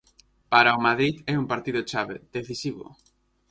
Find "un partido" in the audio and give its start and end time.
1.41-1.81